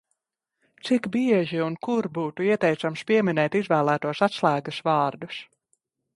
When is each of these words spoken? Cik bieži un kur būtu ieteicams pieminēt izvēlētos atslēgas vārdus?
Cik 0.87 1.03
bieži 1.15 1.59
un 1.65 1.75
kur 1.87 2.07
būtu 2.15 2.47
ieteicams 2.47 3.05
pieminēt 3.13 3.59
izvēlētos 3.61 4.25
atslēgas 4.31 4.83
vārdus? 4.91 5.41